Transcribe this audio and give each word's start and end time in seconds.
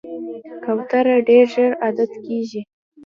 کوتره 0.63 1.15
ډېر 1.27 1.45
ژر 1.53 1.71
عادت 1.83 2.11
کېږي. 2.25 2.61